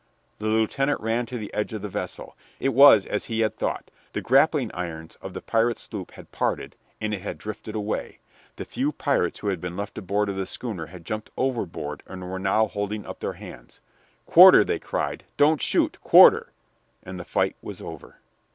[0.39, 2.35] The lieutenant ran to the edge of the vessel.
[2.59, 6.75] It was as he had thought: the grappling irons of the pirate sloop had parted,
[6.99, 8.17] and it had drifted away.
[8.55, 12.27] The few pirates who had been left aboard of the schooner had jumped overboard and
[12.31, 13.79] were now holding up their hands.
[14.25, 15.23] "Quarter!" they cried.
[15.37, 15.99] "Don't shoot!
[16.01, 16.51] quarter!"
[17.03, 18.17] And the fight was over.